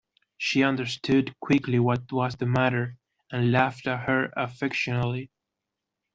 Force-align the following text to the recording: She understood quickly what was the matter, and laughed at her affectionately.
She 0.35 0.63
understood 0.63 1.39
quickly 1.39 1.77
what 1.77 2.11
was 2.11 2.33
the 2.35 2.47
matter, 2.47 2.97
and 3.31 3.51
laughed 3.51 3.85
at 3.85 4.09
her 4.09 4.33
affectionately. 4.35 5.29